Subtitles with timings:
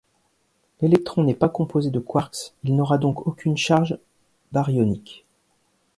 [0.81, 3.99] L'électron n'est pas composé de quarks, il n'aura donc aucune charge
[4.51, 5.27] baryonique.